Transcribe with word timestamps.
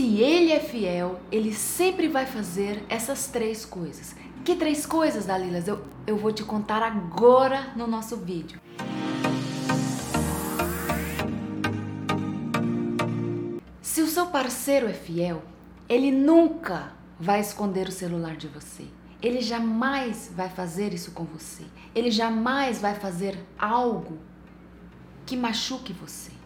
Se 0.00 0.18
ele 0.18 0.50
é 0.50 0.58
fiel, 0.58 1.20
ele 1.30 1.52
sempre 1.52 2.08
vai 2.08 2.24
fazer 2.24 2.82
essas 2.88 3.26
três 3.26 3.66
coisas. 3.66 4.16
Que 4.42 4.56
três 4.56 4.86
coisas, 4.86 5.26
Dalilas? 5.26 5.68
Eu, 5.68 5.84
eu 6.06 6.16
vou 6.16 6.32
te 6.32 6.42
contar 6.42 6.82
agora 6.82 7.74
no 7.76 7.86
nosso 7.86 8.16
vídeo. 8.16 8.58
Se 13.82 14.00
o 14.00 14.06
seu 14.06 14.24
parceiro 14.28 14.88
é 14.88 14.94
fiel, 14.94 15.42
ele 15.86 16.10
nunca 16.10 16.94
vai 17.18 17.40
esconder 17.40 17.86
o 17.86 17.92
celular 17.92 18.36
de 18.38 18.48
você. 18.48 18.86
Ele 19.20 19.42
jamais 19.42 20.32
vai 20.34 20.48
fazer 20.48 20.94
isso 20.94 21.10
com 21.10 21.24
você. 21.24 21.64
Ele 21.94 22.10
jamais 22.10 22.80
vai 22.80 22.94
fazer 22.94 23.38
algo 23.58 24.16
que 25.26 25.36
machuque 25.36 25.92
você. 25.92 26.39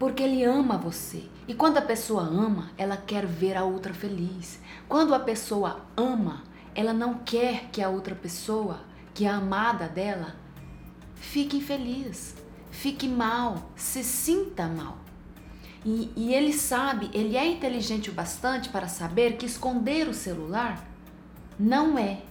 Porque 0.00 0.22
ele 0.22 0.42
ama 0.42 0.78
você. 0.78 1.28
E 1.46 1.52
quando 1.52 1.76
a 1.76 1.82
pessoa 1.82 2.22
ama, 2.22 2.70
ela 2.78 2.96
quer 2.96 3.26
ver 3.26 3.54
a 3.54 3.64
outra 3.64 3.92
feliz. 3.92 4.58
Quando 4.88 5.14
a 5.14 5.20
pessoa 5.20 5.84
ama, 5.94 6.42
ela 6.74 6.94
não 6.94 7.18
quer 7.18 7.68
que 7.70 7.82
a 7.82 7.90
outra 7.90 8.14
pessoa, 8.14 8.80
que 9.12 9.26
é 9.26 9.28
amada 9.28 9.86
dela, 9.86 10.34
fique 11.16 11.58
infeliz, 11.58 12.34
fique 12.70 13.06
mal, 13.06 13.70
se 13.76 14.02
sinta 14.02 14.66
mal. 14.66 14.96
E, 15.84 16.10
e, 16.16 16.32
ele 16.32 16.54
sabe, 16.54 17.10
ele 17.12 17.36
é 17.36 17.46
inteligente 17.46 18.08
o 18.08 18.14
bastante 18.14 18.70
para 18.70 18.88
saber 18.88 19.36
que 19.36 19.44
esconder 19.44 20.08
o 20.08 20.14
celular 20.14 20.82
não 21.58 21.98
é 21.98 22.22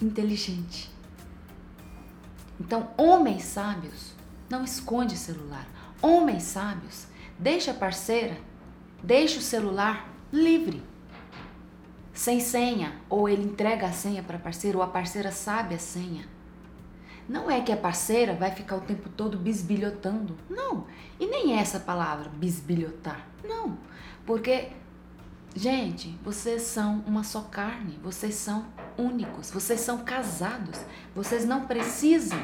inteligente. 0.00 0.90
Então, 2.58 2.90
homens 2.96 3.44
sábios 3.44 4.14
não 4.50 4.64
esconde 4.64 5.16
celular. 5.16 5.66
Homens 6.02 6.42
sábios, 6.42 7.06
deixa 7.38 7.70
a 7.70 7.74
parceira, 7.74 8.36
deixa 9.02 9.38
o 9.38 9.42
celular 9.42 10.12
livre. 10.32 10.82
Sem 12.12 12.40
senha, 12.40 13.00
ou 13.08 13.28
ele 13.28 13.44
entrega 13.44 13.86
a 13.86 13.92
senha 13.92 14.22
para 14.22 14.36
a 14.36 14.40
parceira, 14.40 14.76
ou 14.76 14.82
a 14.82 14.88
parceira 14.88 15.30
sabe 15.30 15.76
a 15.76 15.78
senha. 15.78 16.28
Não 17.28 17.50
é 17.50 17.60
que 17.60 17.72
a 17.72 17.76
parceira 17.76 18.34
vai 18.34 18.50
ficar 18.50 18.76
o 18.76 18.80
tempo 18.80 19.08
todo 19.08 19.38
bisbilhotando. 19.38 20.36
Não. 20.50 20.86
E 21.18 21.26
nem 21.26 21.56
é 21.56 21.60
essa 21.60 21.78
palavra, 21.78 22.28
bisbilhotar. 22.28 23.24
Não. 23.44 23.78
Porque 24.26 24.70
Gente, 25.54 26.18
vocês 26.24 26.62
são 26.62 27.04
uma 27.06 27.22
só 27.22 27.42
carne, 27.42 27.98
vocês 28.02 28.36
são 28.36 28.64
únicos, 28.96 29.50
vocês 29.50 29.80
são 29.80 29.98
casados, 29.98 30.80
vocês 31.14 31.44
não 31.44 31.66
precisam 31.66 32.42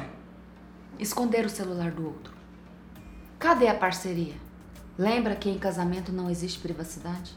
esconder 0.99 1.43
o 1.43 1.49
celular 1.49 1.89
do 1.89 2.05
outro. 2.05 2.38
Cadê 3.39 3.69
a 3.69 3.73
parceria? 3.73 4.33
Lembra 4.97 5.33
que 5.33 5.49
em 5.49 5.57
casamento 5.57 6.11
não 6.11 6.29
existe 6.29 6.59
privacidade? 6.59 7.33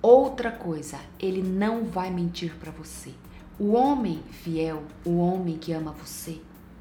Outra 0.00 0.50
coisa, 0.50 0.98
ele 1.20 1.42
não 1.42 1.84
vai 1.84 2.10
mentir 2.10 2.54
para 2.54 2.72
você. 2.72 3.12
O 3.58 3.72
homem 3.72 4.22
fiel, 4.30 4.82
o 5.04 5.18
homem 5.18 5.58
que 5.58 5.70
ama 5.70 5.92
você, 5.92 6.40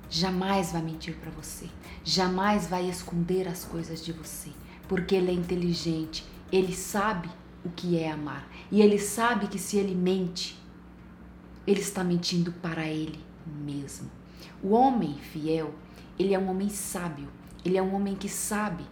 jamais 0.09 0.72
vai 0.72 0.81
mentir 0.81 1.17
para 1.17 1.30
você, 1.30 1.67
jamais 2.06 2.67
vai 2.67 2.89
esconder 2.89 3.50
as 3.50 3.66
coisas 3.66 4.02
de 4.02 4.14
você, 4.14 4.52
porque 4.88 5.16
ele 5.16 5.32
é 5.32 5.34
inteligente, 5.34 6.26
ele 6.50 6.73
sabe 6.73 7.30
o 7.66 7.70
que 7.70 8.00
é 8.00 8.09
amar. 8.09 8.48
E 8.72 8.82
ele 8.82 8.98
sabe 8.98 9.48
que 9.48 9.59
se 9.59 9.76
ele 9.76 9.94
mente, 9.94 10.58
ele 11.67 11.82
está 11.82 12.02
mentindo 12.02 12.54
para 12.54 12.88
ele 12.88 13.20
mesmo. 13.45 14.09
O 14.64 14.70
homem 14.70 15.16
fiel, 15.16 15.76
ele 16.17 16.34
é 16.34 16.39
um 16.39 16.50
homem 16.50 16.70
sábio, 16.70 17.28
ele 17.64 17.78
é 17.78 17.82
um 17.82 17.94
homem 17.96 18.16
que 18.16 18.30
sabe 18.30 18.84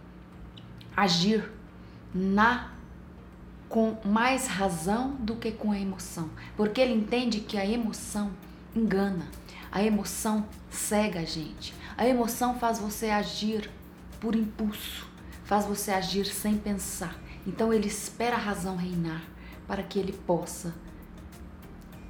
agir 0.96 1.50
na 2.14 2.72
com 3.68 3.96
mais 4.04 4.46
razão 4.46 5.16
do 5.16 5.36
que 5.36 5.50
com 5.50 5.72
a 5.72 5.78
emoção, 5.78 6.30
porque 6.56 6.80
ele 6.80 6.94
entende 6.94 7.40
que 7.40 7.58
a 7.58 7.66
emoção 7.66 8.30
engana, 8.74 9.26
a 9.72 9.82
emoção 9.82 10.46
cega 10.70 11.20
a 11.20 11.24
gente, 11.24 11.74
a 11.96 12.06
emoção 12.06 12.58
faz 12.58 12.78
você 12.78 13.10
agir 13.10 13.68
por 14.20 14.36
impulso, 14.36 15.06
faz 15.44 15.64
você 15.64 15.90
agir 15.90 16.26
sem 16.26 16.56
pensar. 16.56 17.18
Então 17.46 17.72
ele 17.72 17.86
espera 17.86 18.36
a 18.36 18.40
razão 18.40 18.76
reinar 18.76 19.22
para 19.66 19.82
que 19.82 19.98
ele 19.98 20.12
possa 20.12 20.74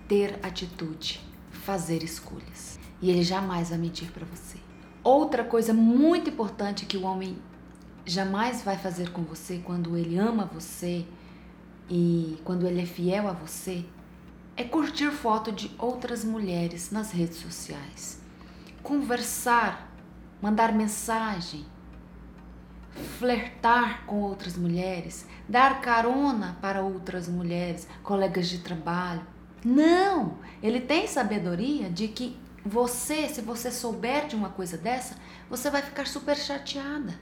ter 0.09 0.39
atitude, 0.43 1.21
fazer 1.51 2.03
escolhas. 2.03 2.79
E 3.01 3.11
ele 3.11 3.23
jamais 3.23 3.71
vai 3.71 3.79
mentir 3.79 4.11
para 4.11 4.25
você. 4.25 4.59
Outra 5.07 5.45
coisa 5.45 5.73
muito 5.73 6.31
importante 6.31 6.85
que 6.85 6.97
o 6.97 7.05
homem 7.05 7.39
jamais 8.05 8.65
vai 8.65 8.77
fazer 8.77 9.13
com 9.13 9.23
você 9.23 9.63
quando 9.65 9.97
ele 9.97 10.19
ama 10.19 10.51
você 10.53 11.07
e 11.89 12.37
quando 12.43 12.67
ele 12.67 12.83
é 12.83 12.87
fiel 12.87 13.29
a 13.29 13.33
você 13.33 13.85
é 14.57 14.65
curtir 14.65 15.13
foto 15.13 15.53
de 15.53 15.71
outras 15.79 16.25
mulheres 16.25 16.91
nas 16.91 17.13
redes 17.13 17.37
sociais, 17.37 18.21
conversar, 18.83 19.89
mandar 20.43 20.73
mensagem, 20.73 21.65
flertar 23.21 24.05
com 24.07 24.23
outras 24.23 24.59
mulheres, 24.59 25.25
dar 25.49 25.81
carona 25.83 26.59
para 26.61 26.83
outras 26.83 27.29
mulheres, 27.29 27.87
colegas 28.03 28.49
de 28.49 28.59
trabalho. 28.59 29.25
Não! 29.65 30.39
Ele 30.61 30.81
tem 30.81 31.07
sabedoria 31.07 31.89
de 31.89 32.09
que 32.09 32.37
você, 32.67 33.29
se 33.29 33.41
você 33.41 33.71
souber 33.71 34.27
de 34.27 34.35
uma 34.35 34.51
coisa 34.51 34.77
dessa, 34.77 35.17
você 35.49 35.71
vai 35.71 35.83
ficar 35.83 36.07
super 36.07 36.37
chateada. 36.37 37.19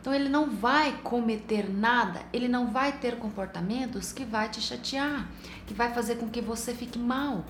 Então 0.00 0.14
ele 0.14 0.28
não 0.28 0.50
vai 0.50 1.00
cometer 1.02 1.68
nada, 1.68 2.22
ele 2.32 2.46
não 2.46 2.70
vai 2.70 2.92
ter 2.92 3.18
comportamentos 3.18 4.12
que 4.12 4.24
vai 4.24 4.48
te 4.48 4.60
chatear, 4.60 5.28
que 5.66 5.74
vai 5.74 5.92
fazer 5.92 6.16
com 6.16 6.28
que 6.28 6.40
você 6.40 6.72
fique 6.72 6.98
mal, 6.98 7.44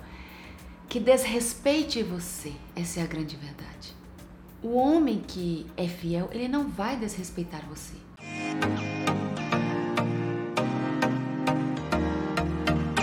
que 0.89 0.99
desrespeite 0.99 2.01
você. 2.01 2.53
Essa 2.75 2.99
é 2.99 3.03
a 3.03 3.07
grande 3.07 3.35
verdade. 3.35 3.95
O 4.63 4.73
homem 4.73 5.21
que 5.21 5.67
é 5.77 5.87
fiel, 5.87 6.29
ele 6.31 6.47
não 6.47 6.67
vai 6.67 6.97
desrespeitar 6.97 7.63
você. 7.67 7.93